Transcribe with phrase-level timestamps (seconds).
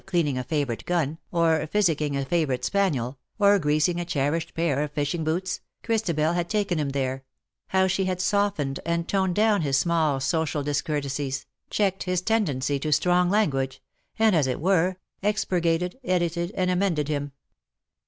[0.07, 4.81] 197 cleaning a favourite gun^ or physicking a favourite spaniel, or greasing a cherished pair
[4.81, 7.23] of fishing boots, Christabel had taken him there—
[7.67, 12.79] how she had softened and toned down his small social dis courtesies, checked his tendency
[12.79, 13.79] to strong language—
[14.17, 17.31] and, as it were, expurgated, edited, and amended him.